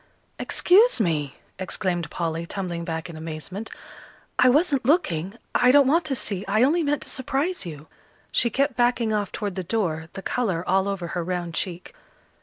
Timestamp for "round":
11.23-11.53